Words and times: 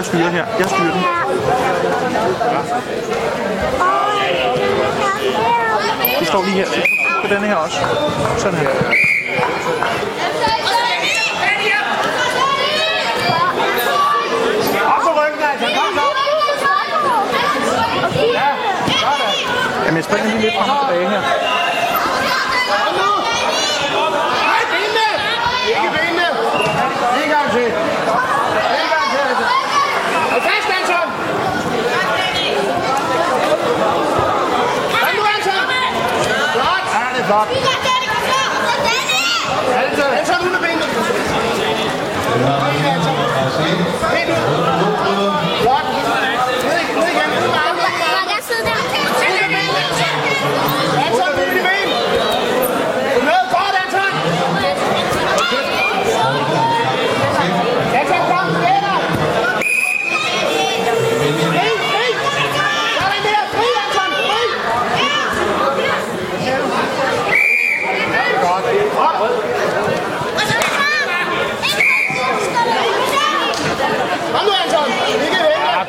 Jeg 0.00 0.06
styrer 0.06 0.30
her. 0.30 0.44
Jeg 0.58 0.68
styrer 0.70 0.92
den. 0.96 1.02
Du 6.20 6.24
står 6.24 6.42
lige 6.44 6.56
her. 6.56 6.66
På 7.24 7.28
denne 7.34 7.46
her 7.46 7.56
også. 7.56 7.78
Sådan 8.38 8.58
her. 8.58 8.68
Jamen, 19.84 19.96
jeg 19.96 20.04
springer 20.04 20.30
lige 20.30 20.40
lidt 20.40 20.54
frem 20.58 20.70
og 20.76 20.86
tilbage 20.88 21.08
her. 21.10 21.20
bak. 37.30 37.48
Elsa, 39.80 40.08
Elsa, 40.18 40.38
du 40.40 40.46
eine 40.48 40.58
Bänke. 40.58 40.86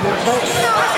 Thank 0.00 0.97